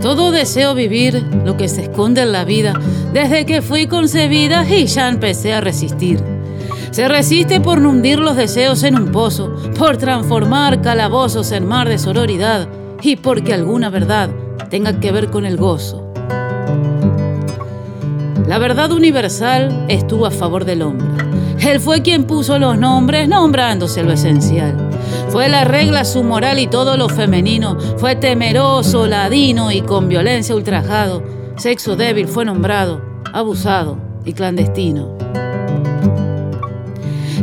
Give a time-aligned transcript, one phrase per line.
[0.00, 2.72] Todo deseo vivir lo que se esconde en la vida
[3.12, 6.22] desde que fui concebida y ya empecé a resistir.
[6.90, 11.98] Se resiste por hundir los deseos en un pozo, por transformar calabozos en mar de
[11.98, 12.66] sororidad
[13.02, 14.30] y porque alguna verdad
[14.70, 16.12] tenga que ver con el gozo.
[18.48, 21.06] La verdad universal estuvo a favor del hombre.
[21.60, 24.89] Él fue quien puso los nombres nombrándose lo esencial.
[25.30, 27.78] Fue la regla su moral y todo lo femenino.
[27.98, 31.22] Fue temeroso, ladino y con violencia ultrajado.
[31.56, 33.00] Sexo débil fue nombrado,
[33.32, 35.16] abusado y clandestino.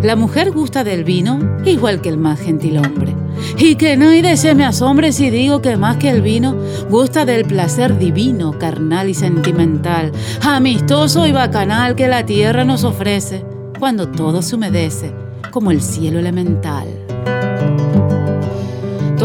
[0.04, 3.16] La mujer gusta del vino igual que el más gentil hombre.
[3.58, 6.56] Y que nadie se me asombre si digo que más que el vino
[6.90, 13.46] gusta del placer divino, carnal y sentimental, amistoso y bacanal que la tierra nos ofrece
[13.80, 15.14] cuando todo se humedece
[15.52, 16.97] como el cielo elemental.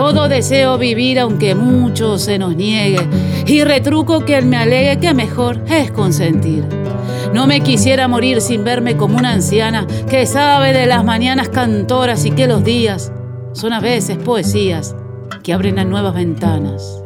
[0.03, 3.09] Todo deseo vivir aunque mucho se nos niegue
[3.47, 6.65] y retruco que él me alegue que mejor es consentir.
[7.33, 12.25] No me quisiera morir sin verme como una anciana que sabe de las mañanas cantoras
[12.25, 13.13] y que los días
[13.53, 14.97] son a veces poesías
[15.45, 17.02] que abren a nuevas ventanas.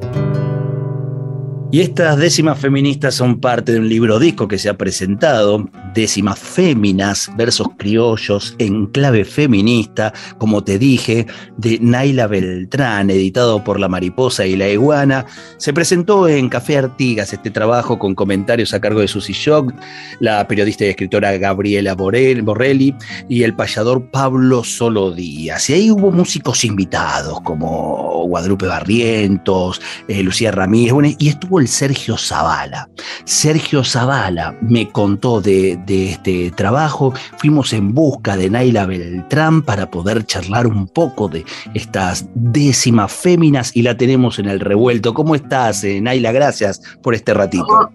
[1.72, 6.38] Y estas décimas feministas son parte de un libro disco que se ha presentado, Décimas
[6.38, 13.88] Féminas, versos criollos en clave feminista, como te dije, de Naila Beltrán, editado por La
[13.88, 15.26] Mariposa y la Iguana.
[15.56, 19.74] Se presentó en Café Artigas este trabajo con comentarios a cargo de Susi Shock,
[20.20, 22.94] la periodista y escritora Gabriela Borrelli
[23.28, 25.68] y el payador Pablo Solo Díaz.
[25.70, 32.16] Y ahí hubo músicos invitados como Guadalupe Barrientos, eh, Lucía Ramírez, y estuvo el Sergio
[32.16, 32.88] Zavala.
[33.24, 40.24] Sergio Zavala me contó de, este trabajo, fuimos en busca de Naila Beltrán para poder
[40.26, 41.44] charlar un poco de
[41.74, 45.14] estas décimas féminas y la tenemos en el revuelto.
[45.14, 46.32] ¿Cómo estás, eh, Naila?
[46.32, 47.90] Gracias por este ratito.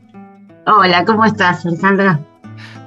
[0.68, 2.20] Hola, ¿cómo estás, Alejandra?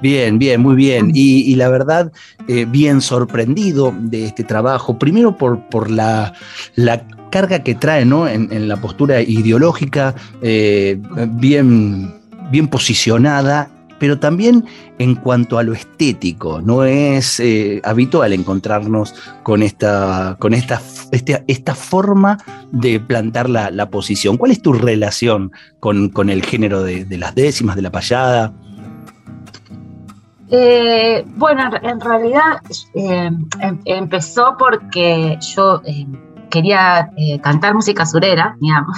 [0.05, 1.09] Bien, bien, muy bien.
[1.15, 2.11] Y, la verdad,
[2.47, 4.99] eh, bien sorprendido de este trabajo.
[4.99, 6.31] Primero por, por la,
[6.75, 8.27] la carga que trae ¿no?
[8.27, 10.99] en, la postura ideológica, eh,
[11.31, 12.13] bien,
[12.51, 14.65] bien posicionada pero también
[14.99, 21.43] en cuanto a lo estético, no es eh, habitual encontrarnos con esta, con esta, este,
[21.47, 22.37] esta forma
[22.71, 24.37] de plantar la, posición.
[24.37, 28.53] ¿Cuál es tu relación con, el género de, las décimas, de la payada?
[30.57, 32.61] Eh, bueno, en realidad
[32.93, 33.45] em,
[33.83, 35.81] empezó porque yo
[36.49, 38.97] quería eh, cantar música surera, digamos,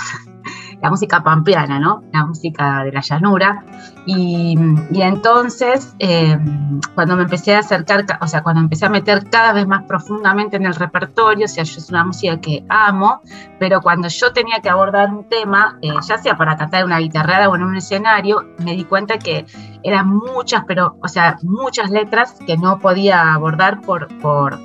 [0.81, 2.03] la música pampeana, ¿no?
[2.13, 3.63] La música de la llanura.
[4.05, 4.57] Y,
[4.91, 9.67] entonces, em, cuando me empecé a acercar, o sea, cuando empecé a meter cada vez
[9.67, 13.21] más profundamente en el repertorio, o sea, yo es una música que amo,
[13.59, 17.49] pero cuando yo tenía que abordar un tema, eh, ya sea para cantar una guitarrada
[17.49, 19.45] o en un escenario, me di cuenta que
[19.83, 24.59] eran muchas, pero, o sea, muchas letras que no podía abordar por, por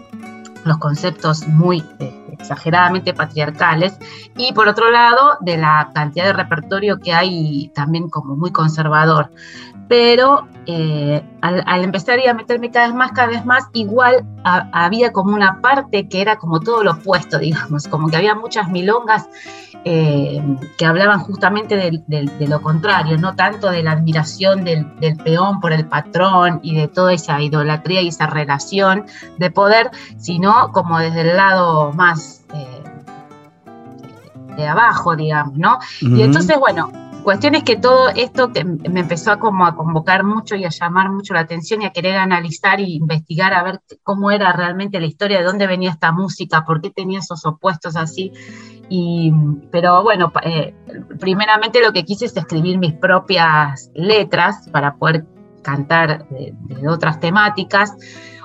[0.65, 1.85] los conceptos muy...
[1.99, 3.99] Eh, exageradamente patriarcales,
[4.37, 9.31] y por otro lado, de la cantidad de repertorio que hay también como muy conservador.
[9.93, 15.35] Pero eh, al, empezar a meterme cada vez más, cada vez más, igual había como
[15.35, 19.29] una parte que era como todo lo opuesto, digamos, como que había muchas milongas
[19.85, 20.43] eh,
[20.79, 24.87] que hablaban justamente de, lo contrario, no tanto de la admiración del,
[25.23, 29.05] peón por el patrón y de toda esa idolatría y esa relación
[29.37, 32.83] de poder, sino como desde el lado más eh,
[34.57, 35.79] de abajo, digamos, ¿no?
[36.01, 36.91] Y entonces, bueno,
[37.23, 40.69] cuestión es que todo esto que me empezó a como a convocar mucho y a
[40.69, 45.01] llamar mucho la atención y a querer analizar e investigar a ver cómo era realmente
[45.01, 48.33] la historia, de dónde venía esta música, por qué tenía esos opuestos así.
[48.89, 49.33] Y,
[49.71, 50.75] pero bueno, eh,
[51.19, 55.25] primeramente lo que quise es escribir mis propias letras para poder
[55.63, 57.95] cantar de otras temáticas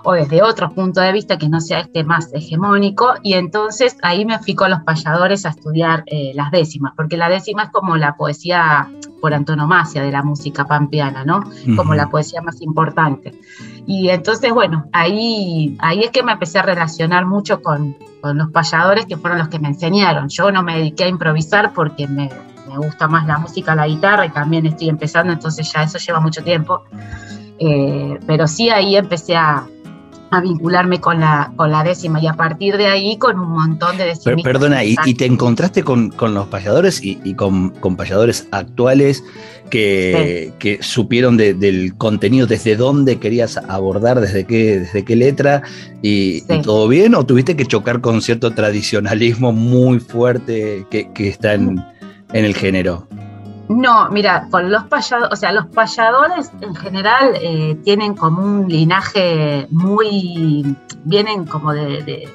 [0.09, 4.23] o desde otro punto de vista que no sea este más hegemónico, y entonces ahí
[4.23, 7.97] me fui con los payadores a estudiar eh, las décimas, porque la décima es como
[7.97, 8.89] la poesía
[9.19, 11.43] por antonomasia de la música pampeana, ¿no?
[11.75, 13.33] Como la poesía más importante.
[13.85, 18.49] Y entonces, bueno, ahí, ahí es que me empecé a relacionar mucho con, con los
[18.51, 20.29] payadores que fueron los que me enseñaron.
[20.29, 22.29] Yo no me dediqué a improvisar porque me,
[22.69, 26.21] me gusta más la música, la guitarra y también estoy empezando, entonces ya eso lleva
[26.21, 26.83] mucho tiempo.
[28.25, 29.67] pero sí ahí empecé a,
[30.31, 32.21] a vincularme con la, con la décima.
[32.21, 34.43] Y a partir de ahí con un montón de decimistas.
[34.43, 39.23] Perdona, ¿y, te encontraste con, los payadores y, con, con, payadores actuales
[39.69, 45.63] que, que supieron del contenido, desde dónde querías abordar, desde qué, desde qué letra
[46.01, 47.15] y, todo bien?
[47.15, 51.83] ¿O tuviste que chocar con cierto tradicionalismo muy fuerte que, está en,
[52.33, 53.07] en el género?
[53.69, 58.69] No, mira, con los payadores, o sea, los payadores en general eh, tienen como un
[58.69, 62.29] linaje muy, vienen como de,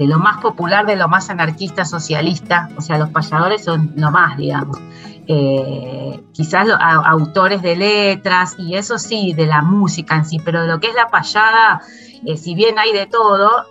[0.00, 4.36] lo más popular, de lo más anarquista, socialista, o sea, los payadores son lo más,
[4.36, 4.78] digamos.
[5.26, 10.68] Eh, quizás autores de letras y eso sí, de la música en sí, pero de
[10.68, 11.82] lo que es la payada,
[12.26, 13.66] eh, si bien hay de todo,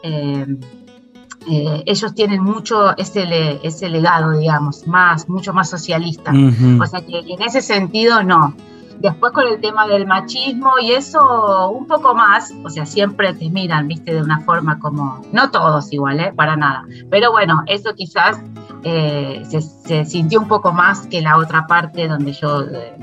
[1.49, 6.31] eh, ellos tienen mucho ese, ese legado, digamos, más, mucho más socialista.
[6.31, 8.55] O sea que en ese sentido no.
[8.99, 13.49] Después con el tema del machismo y eso un poco más, o sea, siempre te
[13.49, 16.31] miran, viste, de una forma como, no todos igual, ¿eh?
[16.33, 16.85] Para nada.
[17.09, 18.39] Pero bueno, eso quizás
[18.83, 22.95] eh, se, sintió un poco más que la otra parte donde yo eh,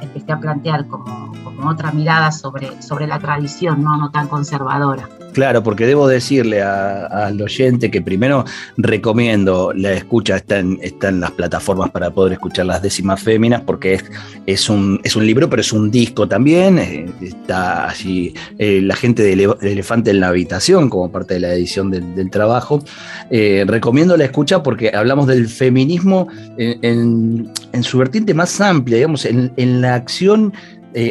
[0.00, 3.96] empecé a plantear como, como, otra mirada sobre, sobre la tradición, ¿no?
[3.96, 5.08] no tan conservadora.
[5.32, 8.44] Claro, porque debo decirle al oyente que primero
[8.76, 13.94] recomiendo la escucha, está en, en, las plataformas para poder escuchar las décimas féminas, porque
[13.94, 14.04] es,
[14.46, 16.78] es, un, es un libro, pero es un disco también.
[16.78, 21.54] Eh, está allí eh, la gente de Elefante en la habitación, como parte de la
[21.54, 22.82] edición del, trabajo.
[23.30, 26.28] Eh, recomiendo la escucha porque hablamos del feminismo
[26.58, 27.50] en,
[27.82, 30.52] su vertiente más amplia, digamos, en, la acción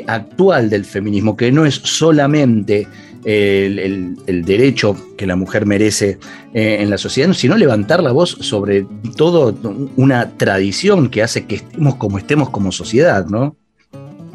[0.07, 2.87] actual del feminismo, que no es solamente
[3.25, 6.17] el, derecho que la mujer merece
[6.53, 8.85] eh, en la sociedad, sino levantar la voz sobre
[9.15, 9.55] todo
[9.95, 13.55] una tradición que hace que estemos como estemos como sociedad, ¿no?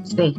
[0.05, 0.37] Sí,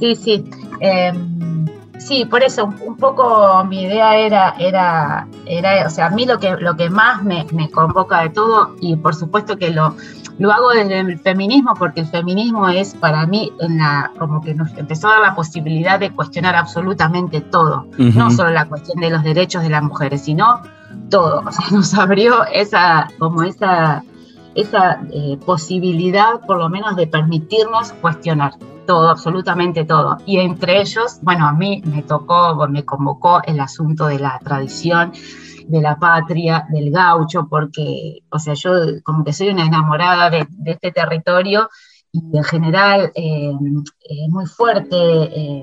[0.00, 0.44] sí, sí.
[0.80, 1.66] Em,
[2.06, 6.38] sí, por eso un, poco mi idea era, era, era, o sea, a mí lo
[6.38, 9.96] que, lo que más me, me convoca de todo, y por supuesto que lo,
[10.38, 14.54] lo hago desde el feminismo porque el feminismo es para mí en la, como que
[14.54, 19.10] nos empezó a dar la posibilidad de cuestionar absolutamente todo, no solo la cuestión de
[19.10, 20.62] los derechos de las mujeres, sino
[21.10, 21.42] todo.
[21.46, 24.02] O sea, nos abrió esa, como esa,
[24.54, 28.54] esa eh, posibilidad, por lo menos, de permitirnos cuestionar
[28.86, 30.18] todo, absolutamente todo.
[30.26, 35.12] Y entre ellos, bueno, a mí me tocó, me convocó el asunto de la tradición
[35.68, 38.72] de la patria, del gaucho, porque, o sea, yo
[39.04, 41.68] como que soy una enamorada de, este territorio
[42.10, 43.52] y en general eh,
[44.04, 45.62] es muy fuerte eh,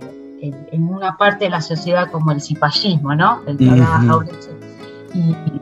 [0.72, 3.42] en, una parte de la sociedad como el cipallismo, ¿no?
[3.46, 3.58] El
[5.14, 5.62] y, y,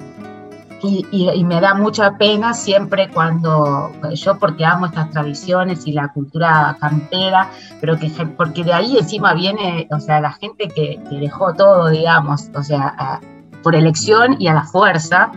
[1.44, 7.50] me da mucha pena siempre cuando yo porque amo estas tradiciones y la cultura campera,
[7.81, 11.89] pero que porque de ahí encima viene, o sea, la gente que, que dejó todo,
[11.89, 13.19] digamos, o sea,
[13.63, 15.31] por elección y a la fuerza,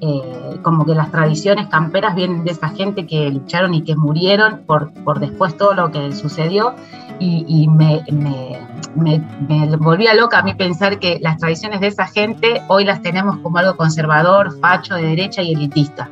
[0.00, 4.62] eh, como que las tradiciones camperas vienen de esa gente que lucharon y que murieron
[4.66, 6.74] por, por después todo lo que sucedió
[7.20, 8.58] y, me, me,
[8.96, 13.36] me, volvía loca a mí pensar que las tradiciones de esa gente hoy las tenemos
[13.38, 16.10] como algo conservador, facho, de derecha y elitista.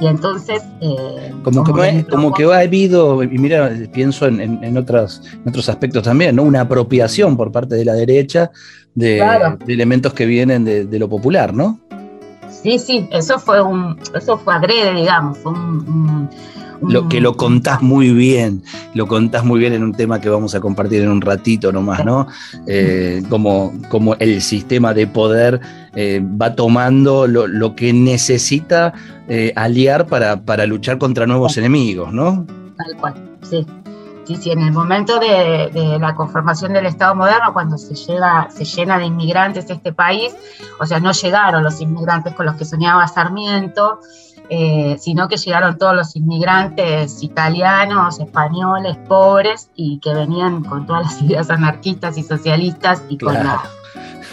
[0.00, 0.62] Y entonces...
[0.80, 5.68] Eh, como, que, como que ha habido, y mira, pienso en, en, otros, en otros
[5.68, 6.42] aspectos también, ¿no?
[6.42, 8.50] una apropiación por parte de la derecha
[8.94, 9.22] de,
[9.66, 11.80] elementos que vienen de, lo popular, ¿no?
[12.50, 16.28] Sí, sí, eso fue un, eso fue adrede, digamos, un,
[16.80, 18.62] lo que lo contás muy bien,
[18.94, 22.04] lo contás muy bien en un tema que vamos a compartir en un ratito nomás,
[22.04, 22.26] ¿no?
[22.66, 25.60] Eh, como, como el sistema de poder
[25.94, 28.92] eh, va tomando lo, que necesita
[29.28, 32.46] eh, aliar para, para luchar contra nuevos enemigos, ¿no?
[32.76, 33.66] Tal cual, sí
[34.36, 38.98] sí, en el momento de, la conformación del Estado moderno, cuando se, llega, se llena
[38.98, 40.34] de inmigrantes este país,
[40.80, 44.00] o sea, no llegaron los inmigrantes con los que soñaba Sarmiento,
[44.50, 51.04] eh, sino que llegaron todos los inmigrantes italianos, españoles, pobres, y que venían con todas
[51.04, 53.62] las ideas anarquistas y socialistas y con la,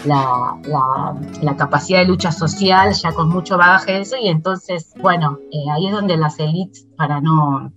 [0.04, 5.70] la, capacidad de lucha social, ya con mucho bagaje de eso, y entonces, bueno, eh,
[5.70, 7.72] ahí es donde las élites, para no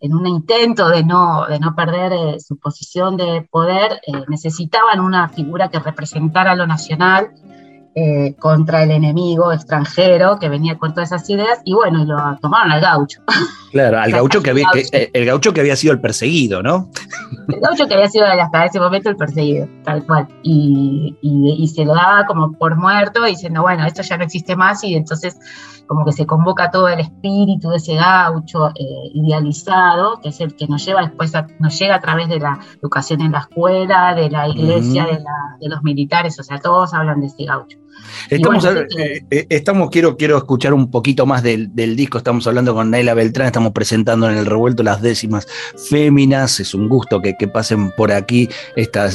[0.00, 5.00] en un intento de no, de no perder eh, su posición de poder, eh, necesitaban
[5.00, 7.32] una figura que representara lo nacional,
[8.00, 12.70] eh, contra el enemigo extranjero que venía con todas esas ideas y bueno, lo tomaron
[12.70, 13.20] al gaucho.
[13.70, 16.88] Claro, al gaucho que había, eh, el gaucho que había sido el perseguido, ¿no?
[17.48, 20.26] El gaucho que había sido hasta ese momento el perseguido, tal cual.
[20.42, 24.82] Y, y se lo daba como por muerto, diciendo, bueno, esto ya no existe más
[24.84, 25.36] y entonces
[25.88, 30.54] como que se convoca todo el espíritu de ese gaucho eh, idealizado, que es el
[30.54, 34.30] que nos lleva después, nos llega a través de la educación en la escuela, de
[34.30, 35.18] la iglesia, de,
[35.60, 37.78] de, los militares, o sea, todos hablan de ese gaucho.
[38.30, 42.18] Estamos, eh, eh, estamos quiero, quiero escuchar un poquito más del, disco.
[42.18, 45.46] Estamos hablando con Naila Beltrán, estamos presentando en el revuelto las décimas
[45.88, 46.60] féminas.
[46.60, 49.08] Es un gusto que, pasen por aquí esta,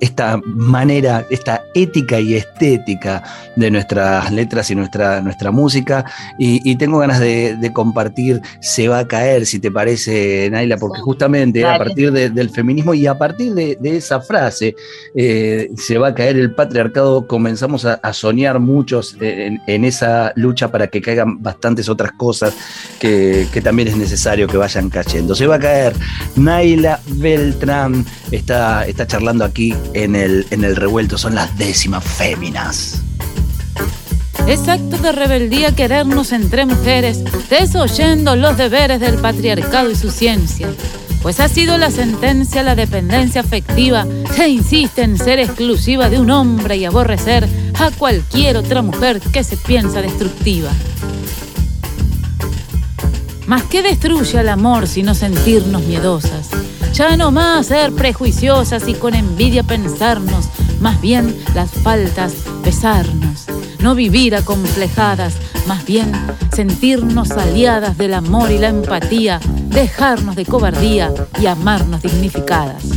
[0.00, 3.22] esta manera, esta ética y estética
[3.54, 6.04] de nuestras letras y nuestra, nuestra música.
[6.38, 11.64] Y, tengo ganas de, compartir Se va a caer, si te parece, Naila, porque justamente
[11.64, 14.74] a partir del feminismo y a partir de, esa frase,
[15.14, 20.72] eh, Se va a caer el patriarcado, comenzamos a, a soñar muchos en, esa lucha
[20.72, 22.54] para que caigan bastantes otras cosas
[22.98, 25.36] que, también es necesario que vayan cayendo.
[25.36, 25.94] Se va a caer
[26.34, 33.00] Naila Beltrán, está, está charlando aquí en el, en el revuelto, son las décimas féminas.
[34.48, 40.68] Es acto de rebeldía querernos entre mujeres, desoyendo los deberes del patriarcado y su ciencia
[41.26, 44.06] pues ha sido la sentencia la dependencia afectiva
[44.36, 49.44] que insiste en ser exclusiva de un hombre y aborrecer a cualquier otra mujer que
[49.44, 50.70] se piensa destructiva.
[53.46, 56.48] Más que destruye al amor sino sentirnos miedosas.
[56.94, 60.46] Ya no más ser prejuiciosas y con envidia pensarnos,
[60.80, 62.32] más bien las faltas
[62.64, 63.44] besarnos.
[63.80, 65.34] No vivir acomplejadas,
[65.66, 66.10] más bien
[66.54, 72.95] sentirnos aliadas del amor y la empatía, dejarnos de cobardía y amarnos dignificadas.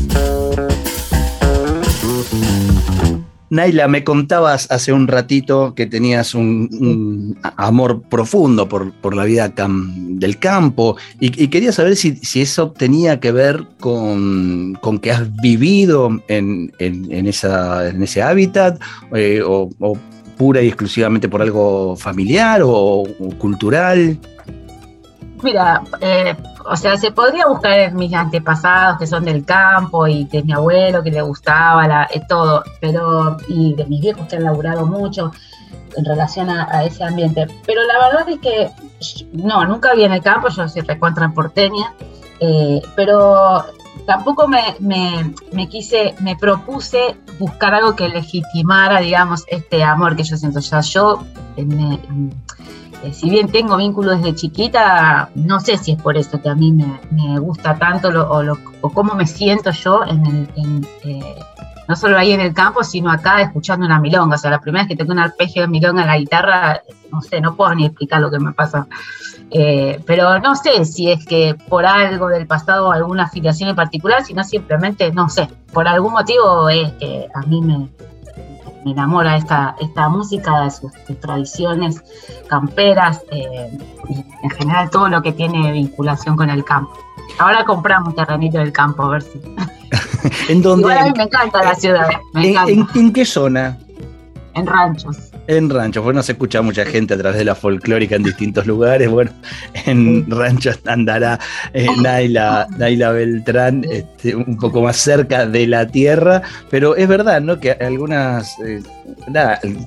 [3.50, 10.38] Naila, me contabas hace un ratito que tenías un, amor profundo por, la vida del
[10.38, 18.22] campo y, quería saber si, eso tenía que ver con, que has vivido en, ese
[18.22, 18.80] hábitat
[19.14, 19.98] eh, o, o
[20.40, 23.04] pura y exclusivamente por algo familiar o,
[23.38, 24.18] cultural?
[25.44, 26.34] Mira, eh,
[26.70, 30.54] o sea, se podría buscar en mis antepasados que son del campo y de mi
[30.54, 34.86] abuelo que le gustaba la, eh, todo, pero y de mis viejos que han laburado
[34.86, 35.32] mucho
[35.98, 37.48] en relación a, ese ambiente.
[37.66, 38.70] Pero la verdad es que
[39.34, 41.94] no, nunca vi en el campo, yo soy recontra porteña,
[42.40, 43.66] eh, pero
[44.06, 44.76] tampoco me,
[45.52, 50.60] me, quise, me propuse buscar algo que legitimara, digamos, este amor que yo siento.
[50.60, 51.24] Ya yo,
[51.58, 52.00] eh, eh,
[53.14, 56.72] si bien tengo vínculos desde chiquita, no sé si es por eso que a mí
[56.72, 61.36] me, gusta tanto o, o, cómo me siento yo en el, eh,
[61.88, 64.36] no solo ahí en el campo, sino acá escuchando una milonga.
[64.36, 67.22] O sea, la primera vez que tengo un arpegio de milonga en la guitarra, no
[67.22, 68.88] sé, no puedo ni explicar lo que me pasa.
[69.50, 74.24] Eh, pero no sé si es que por algo del pasado, alguna afiliación en particular,
[74.24, 77.90] sino simplemente, no sé, por algún motivo es que a mí me,
[78.86, 82.02] enamora esta, esta música, de sus, tradiciones
[82.48, 86.94] camperas, eh, y en general todo lo que tiene vinculación con el campo.
[87.38, 89.42] Ahora compramos terrenito del campo, a ver si.
[90.50, 90.94] ¿En dónde?
[90.94, 92.08] a mí me encanta la ciudad.
[92.34, 93.78] ¿En, qué zona?
[94.54, 95.29] En ranchos.
[95.50, 99.10] En ranchos, bueno, se escucha mucha gente a través de la folclórica en distintos lugares.
[99.10, 99.32] Bueno,
[99.88, 101.40] en ranchos andará
[101.74, 107.42] eh, Naila, Naila, Beltrán, este, un poco más cerca de la tierra, pero es verdad,
[107.42, 107.60] ¿no?
[107.60, 108.84] Que algunas, eh,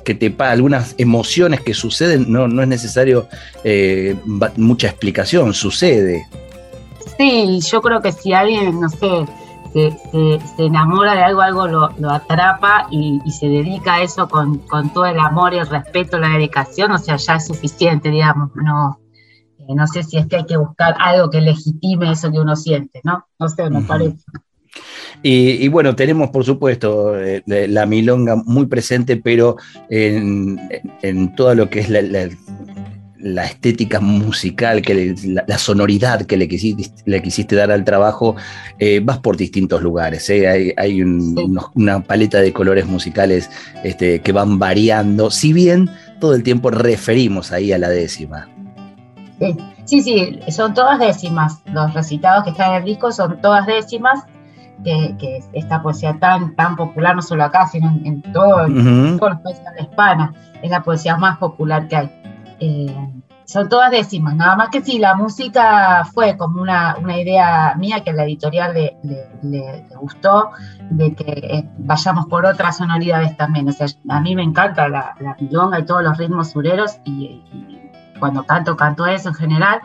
[0.05, 3.29] que te algunas emociones que suceden, no, no es necesario
[3.63, 4.17] eh,
[4.57, 6.27] mucha explicación, sucede.
[7.17, 9.27] Sí, yo creo que si alguien, no sé,
[9.73, 14.61] se, enamora de algo, algo lo, atrapa y, se dedica a eso con,
[14.93, 19.01] todo el amor y el respeto, la dedicación, o sea, ya es suficiente, digamos, no,
[19.59, 22.57] eh, no sé si es que hay que buscar algo que legitime eso que uno
[22.57, 23.27] siente, ¿no?
[23.39, 24.19] No sé, me parece.
[25.23, 29.57] Y, bueno, tenemos por supuesto eh, la milonga muy presente, pero
[29.89, 30.59] en,
[31.37, 32.29] todo lo que es la, la
[33.45, 35.15] estética musical, que
[35.47, 38.37] la, sonoridad que le quisiste, le quisiste dar al trabajo,
[38.79, 40.29] eh, vas por distintos lugares.
[40.31, 40.75] ¿eh?
[40.77, 43.51] Hay, una paleta de colores musicales
[43.85, 48.49] este, que van variando, si bien todo el tiempo referimos ahí a la décima.
[49.85, 51.63] Sí, sí, son todas décimas.
[51.67, 54.25] Los recitados que están en el disco son todas décimas.
[54.85, 59.65] Que, esta poesía tan, tan popular, no solo acá, sino en, todo, todos los países
[59.77, 62.11] de España, es la poesía más popular que hay.
[62.65, 62.95] Eh,
[63.45, 68.11] son todas décimas, nada más que si la música fue como una, idea mía que
[68.11, 70.51] a la editorial le, gustó,
[70.89, 73.69] de que eh, vayamos por otras sonoridades también.
[73.69, 77.43] O sea, a mí me encanta la, la y todos los ritmos sureros y,
[78.21, 79.81] cuando canto, canto eso en general,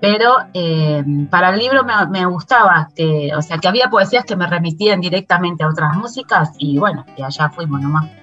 [0.00, 4.46] pero eh, para el libro me, gustaba, que, o sea, que había poesías que me
[4.46, 8.21] remitían directamente a otras músicas y bueno, y allá fuimos nomás.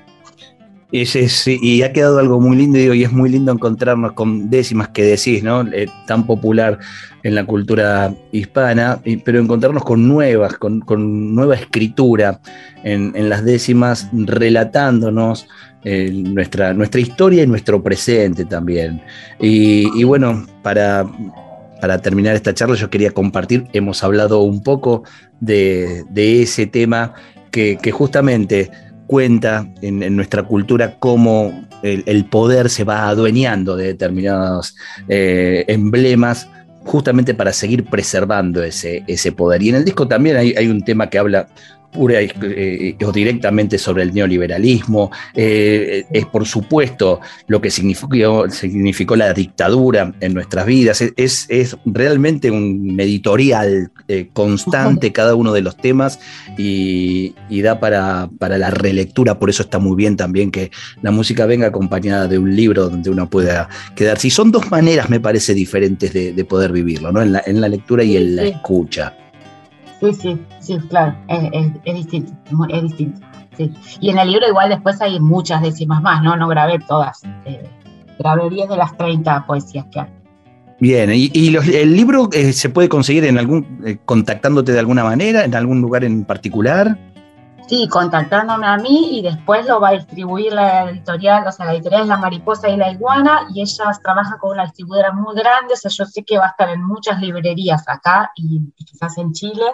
[0.91, 5.43] Y ha quedado algo muy lindo y es muy lindo encontrarnos con décimas que decís,
[5.43, 5.61] ¿no?
[5.71, 6.79] Eh, tan popular
[7.23, 12.39] en la cultura hispana, pero encontrarnos con nuevas, con, nueva escritura
[12.83, 15.47] en, las décimas, relatándonos
[15.83, 19.01] eh, nuestra, nuestra historia y nuestro presente también.
[19.39, 21.05] y bueno, para
[21.79, 25.03] para terminar esta charla, yo quería compartir, hemos hablado un poco
[25.39, 27.13] de, ese tema
[27.51, 28.69] que, justamente
[29.09, 34.75] cuenta en, nuestra cultura cómo el, poder se va adueñando de determinados
[35.07, 36.47] eh, emblemas
[36.85, 39.63] justamente para seguir preservando ese, ese poder.
[39.63, 41.47] Y en el disco también hay, hay un tema que habla
[41.91, 49.15] pura eh, o directamente sobre el neoliberalismo, eh, es por supuesto lo que significó, significó,
[49.15, 55.61] la dictadura en nuestras vidas, es, es realmente un editorial eh, constante cada uno de
[55.61, 56.19] los temas
[56.57, 61.45] y, da para, para, la relectura, por eso está muy bien también que la música
[61.45, 64.27] venga acompañada de un libro donde uno pueda quedarse.
[64.27, 67.21] Y son dos maneras, me parece, diferentes de, poder vivirlo, ¿no?
[67.21, 69.13] en, la, en la lectura y en la escucha.
[69.99, 72.31] Sí, sí, sí, claro, es, distinto,
[72.69, 73.19] es distinto.
[73.57, 73.73] Sí.
[73.99, 76.37] Y en el libro igual después hay muchas décimas más, ¿no?
[76.37, 77.21] No grabé todas.
[77.45, 77.69] Eh,
[78.17, 80.07] grabé 10 de las 30 poesías que hay.
[80.79, 85.43] Bien, ¿y, el libro eh, se puede conseguir en algún, eh, contactándote de alguna manera,
[85.43, 86.97] en algún lugar en particular?
[87.69, 91.73] Sí, contactándome a mí y después lo va a distribuir la editorial, o sea, la
[91.73, 95.75] editorial es La Mariposa y la Iguana y ellas trabajan con una distribuidora muy grande,
[95.75, 99.33] o sea, yo sé que va a estar en muchas librerías acá y, quizás en
[99.33, 99.65] Chile,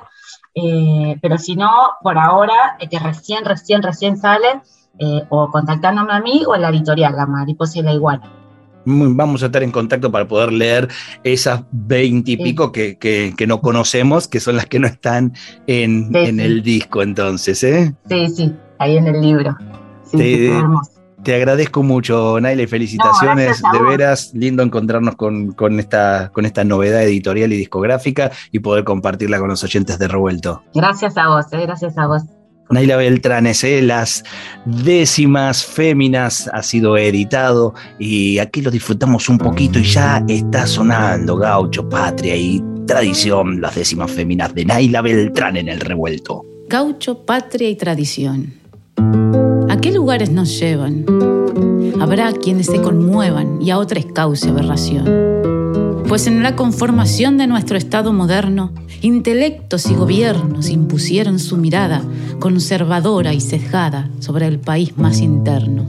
[0.55, 1.71] eh, pero si no,
[2.03, 4.61] por ahora, eh, que recién, recién, recién sale,
[4.99, 8.44] eh, o contactándome a mí o en la editorial, La Mariposa y la Iguana
[8.85, 10.87] vamos a estar en contacto para poder leer
[11.23, 15.33] esas veinte y pico que, no conocemos, que son las que no están
[15.67, 17.95] en, el disco entonces, ¿eh?
[18.09, 19.57] Sí, sí, ahí en el libro.
[21.23, 23.61] te, agradezco mucho, Naila, y felicitaciones.
[23.61, 28.83] de veras, lindo encontrarnos con, con, esta, con esta novedad editorial y discográfica y poder
[28.83, 30.63] compartirla con los oyentes de Revuelto.
[30.73, 32.23] Gracias a vos, eh, gracias a vos.
[32.69, 33.81] Naila Beltrán, ¿eh?
[33.81, 34.23] las
[34.65, 41.37] décimas féminas ha sido editado y aquí lo disfrutamos un poquito y ya está sonando
[41.37, 46.43] Gaucho, Patria y Tradición, las décimas féminas de Naila Beltrán en el revuelto.
[46.67, 48.53] Gaucho, Patria y Tradición.
[49.69, 51.05] ¿A qué lugares nos llevan?
[51.99, 55.44] Habrá quienes se conmuevan y a otros cause aberración
[56.07, 62.03] pues en la conformación de nuestro Estado moderno, intelectos y gobiernos impusieron su mirada
[62.39, 65.85] conservadora y sesgada sobre el país más interno.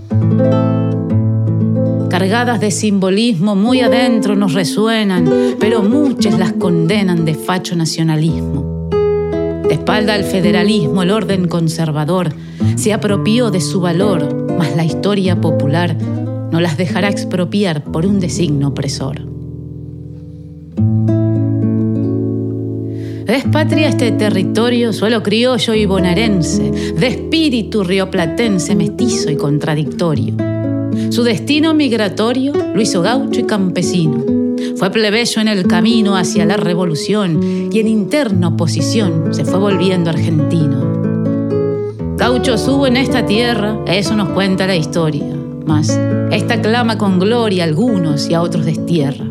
[2.09, 8.89] Cargadas de simbolismo muy adentro nos resuenan, pero muchas las condenan de facho nacionalismo.
[9.69, 12.33] De espalda al federalismo, el orden conservador
[12.77, 15.97] se apropió de su valor, mas la historia popular
[16.51, 19.36] no las dejará expropiar por un designo opresor.
[23.27, 30.35] Es patria este territorio, suelo criollo y bonaerense, de espíritu rioplatense, mestizo y contradictorio.
[31.11, 34.25] Su destino migratorio lo hizo gaucho y campesino.
[34.77, 40.11] Fue plebeyo en el camino hacia la revolución y en interna oposición se fue volviendo
[40.11, 40.97] argentino.
[42.17, 45.25] Gaucho hubo en esta tierra, eso nos cuenta la historia.
[45.67, 49.26] Mas esta clama con gloria a algunos y a otros destierra.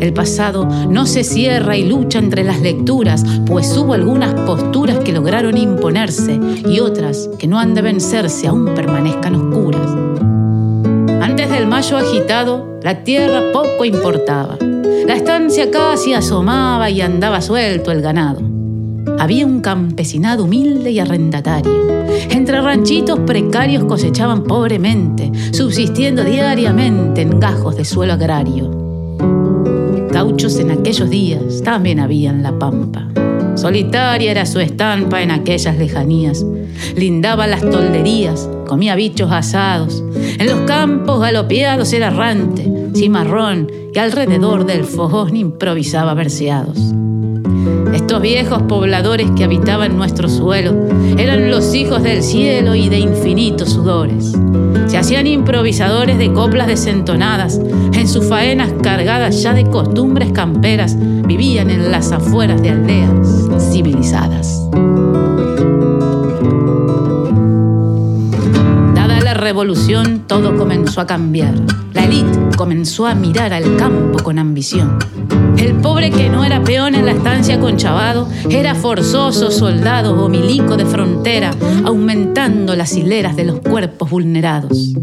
[0.00, 5.12] El pasado no se cierra y lucha entre las lecturas, pues hubo algunas posturas que
[5.12, 9.90] lograron imponerse y otras que no han de vencerse aún permanezcan oscuras.
[11.22, 14.56] Antes del mayo agitado, la tierra poco importaba.
[15.06, 18.40] La estancia casi asomaba y andaba suelto el ganado.
[19.18, 21.88] Había un campesinado humilde y arrendatario.
[22.30, 28.87] Entre ranchitos precarios cosechaban pobremente, subsistiendo diariamente en gajos de suelo agrario.
[30.18, 33.06] En aquellos días también había en la pampa.
[33.54, 36.44] Solitaria era su estampa en aquellas lejanías.
[36.96, 40.02] Lindaba las tolderías, comía bichos asados.
[40.38, 46.76] En los campos galopeados era errante, cimarrón y alrededor del fogón improvisaba verseados.
[47.94, 50.74] Estos viejos pobladores que habitaban nuestro suelo
[51.16, 54.32] eran los hijos del cielo y de infinitos sudores.
[54.98, 57.60] Hacían improvisadores de coplas desentonadas.
[57.92, 64.68] En sus faenas cargadas ya de costumbres camperas, vivían en las afueras de aldeas civilizadas.
[68.92, 71.54] Dada la revolución, todo comenzó a cambiar.
[71.92, 74.98] La élite comenzó a mirar al campo con ambición.
[75.58, 80.28] El pobre que no era peón en la estancia con Chavado, era forzoso soldado o
[80.28, 81.50] milico de frontera,
[81.84, 84.94] aumentando las hileras de los cuerpos vulnerados.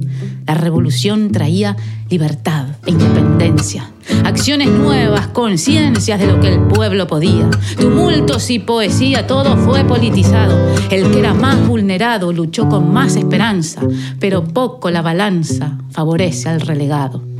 [0.47, 1.75] La revolución traía
[2.09, 3.89] libertad e independencia,
[4.23, 10.57] acciones nuevas, conciencias de lo que el pueblo podía, tumultos y poesía, todo fue politizado.
[10.89, 13.81] El que era más vulnerado luchó con más esperanza,
[14.19, 17.34] pero poco la balanza favorece al relegado.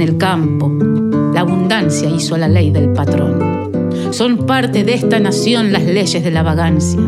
[0.00, 0.72] En el campo,
[1.34, 3.70] la abundancia hizo la ley del patrón.
[4.12, 6.98] Son parte de esta nación las leyes de la vagancia.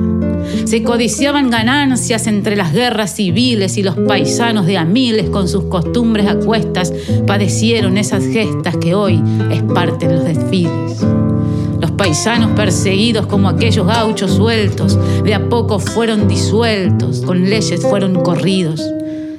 [0.66, 5.64] Se codiciaban ganancias entre las guerras civiles y los paisanos de a miles con sus
[5.64, 6.92] costumbres a cuestas
[7.26, 11.02] padecieron esas gestas que hoy es parte de los desfiles.
[11.80, 18.16] Los paisanos perseguidos como aquellos gauchos sueltos, de a poco fueron disueltos, con leyes fueron
[18.22, 18.82] corridos.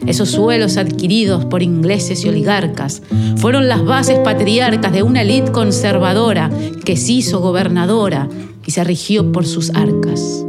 [0.06, 3.02] Esos suelos adquiridos por ingleses y oligarcas
[3.38, 6.50] fueron las bases patriarcas de una élite conservadora
[6.84, 8.28] que se hizo gobernadora
[8.66, 10.46] y se rigió por sus arcas.